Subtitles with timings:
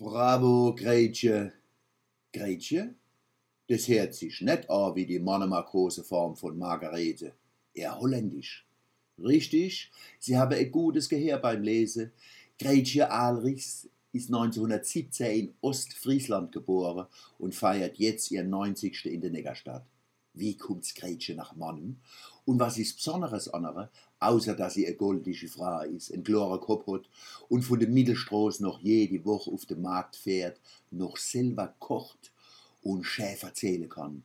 [0.00, 1.52] Bravo, Gretchen.
[2.32, 2.94] Gretchen?
[3.66, 7.32] Das hört sich nicht an wie die monomakose Form von Margarete.
[7.74, 8.64] Eher holländisch.
[9.18, 9.90] Richtig,
[10.20, 12.12] Sie haben ein gutes Gehör beim Lesen.
[12.60, 17.08] Gretchen Alrichs ist 1917 in Ostfriesland geboren
[17.40, 19.04] und feiert jetzt ihren 90.
[19.06, 19.84] in der Neckarstadt.
[20.38, 21.96] Wie kommt's Gretchen nach Mannem?
[22.44, 23.90] Und was ist Besonderes an ihr,
[24.20, 27.08] außer dass sie eine goldische Frau ist, ein klarer Kopf hat
[27.48, 32.32] und von der Mittelstraße noch jede Woche auf den Markt fährt, noch selber kocht
[32.82, 34.22] und Chef erzählen kann.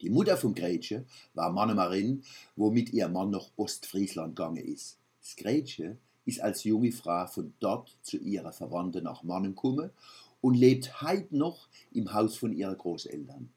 [0.00, 2.22] Die Mutter von Gretchen war Mannemarin,
[2.54, 4.98] wo mit ihr Mann nach Ostfriesland gegangen ist.
[5.20, 9.90] Das Gretchen ist als junge Frau von dort zu ihrer Verwandten nach Mannem gekommen
[10.40, 13.50] und lebt heute noch im Haus von ihren Großeltern.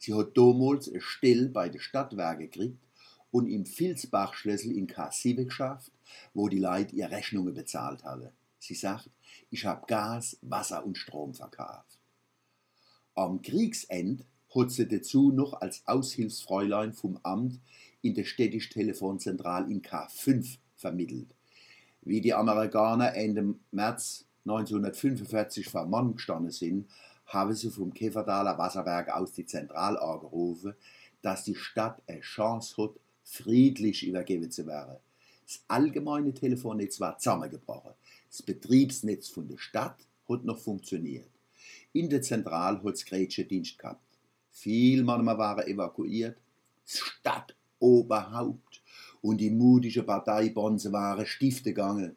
[0.00, 2.78] Sie hat damals eine Stelle bei den Stadtwerken gekriegt
[3.30, 5.92] und im Vilsbach-Schlüssel in K7 geschafft,
[6.32, 8.30] wo die Leute ihre Rechnungen bezahlt haben.
[8.58, 9.10] Sie sagt,
[9.50, 11.98] ich habe Gas, Wasser und Strom verkauft.
[13.14, 17.60] Am Kriegsende hat sie dazu noch als Aushilfsfräulein vom Amt
[18.00, 21.28] in der städtischen Telefonzentrale in K5 vermittelt.
[22.00, 26.88] Wie die Amerikaner Ende März 1945 vor Mann gestanden sind,
[27.30, 30.74] haben sie vom Käferdaler Wasserwerk aus die Zentrale angerufen,
[31.22, 32.90] dass die Stadt eine Chance hat,
[33.22, 34.96] friedlich übergeben zu werden.
[35.46, 37.92] Das allgemeine Telefonnetz war zusammengebrochen.
[38.28, 41.28] Das Betriebsnetz von der Stadt hat noch funktioniert.
[41.92, 44.00] In der Zentrale hat es Gretchendienst gehabt.
[44.50, 46.36] Viel Männer waren evakuiert.
[46.84, 48.82] Das Stadtoberhaupt
[49.22, 52.16] und die mutige Parteibonze waren Stifte gegangen.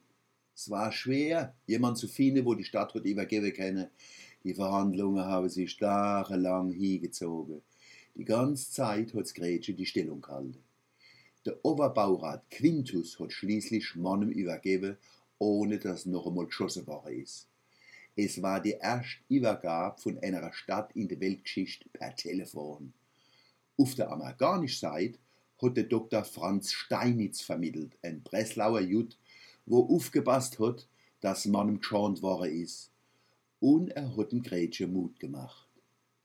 [0.56, 3.88] Es war schwer, jemand zu finden, wo die Stadt hat übergeben können.
[4.46, 7.62] Die Verhandlungen haben sich jahrelang hingezogen.
[8.14, 10.62] Die ganze Zeit hat Gretchen die Stellung gehalten.
[11.46, 14.98] Der Oberbaurat Quintus hat schließlich Mannem übergeben,
[15.40, 17.48] ohne dass noch einmal geschossen worden ist.
[18.18, 22.94] Es war die erste Übergabe von einer Stadt in der Weltgeschichte per Telefon.
[23.78, 25.20] Auf der amerikanischen Seite
[25.62, 26.26] hat der Dr.
[26.26, 29.18] Franz Steinitz vermittelt, ein Breslauer Jud,
[29.66, 30.86] wo aufgepasst hat,
[31.22, 32.93] dass Mannem geschont worden ist
[33.96, 35.70] er dem Gretchen Mut gemacht.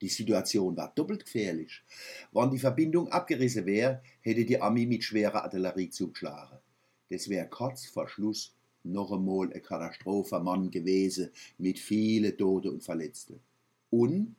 [0.01, 1.83] Die Situation war doppelt gefährlich.
[2.33, 6.59] Wenn die Verbindung abgerissen wäre, hätte die Armee mit schwerer Artillerie zugeschlagen.
[7.11, 12.85] Das wäre kurz vor Schluss noch einmal eine Katastrophe Mann gewesen, mit vielen Toten und
[12.85, 13.41] Verletzten.
[13.91, 14.37] Und,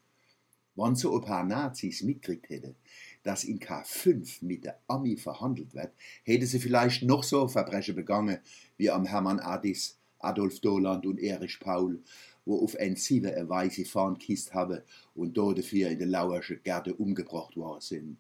[0.76, 2.76] wenn so ein paar Nazis mitgekriegt hätte,
[3.24, 5.92] dass in K5 mit der Armee verhandelt wird,
[6.24, 8.40] hätte sie vielleicht noch so Verbrechen begangen
[8.78, 12.02] wie am Hermann Adis, Adolf Doland und Erich Paul,
[12.46, 14.84] wo auf ein Sieve eine weiße Fahnkiste habe
[15.16, 18.18] und dort dafür in der Lauersche Gärte umgebracht worden sind.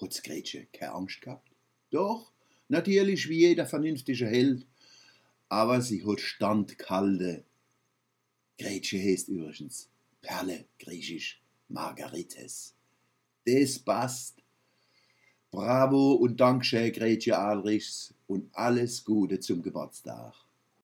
[0.00, 1.50] Hat's Gretchen keine Angst gehabt?
[1.90, 2.32] Doch,
[2.68, 4.66] natürlich wie jeder vernünftige Held,
[5.48, 7.44] aber sie hat standkalte.
[8.58, 9.88] Gretchen heißt übrigens
[10.20, 12.74] Perle, griechisch Margarites.
[13.44, 14.42] Das passt.
[15.50, 20.45] Bravo und Dankeschön, Gretchen Alrichs, und alles Gute zum Geburtstag.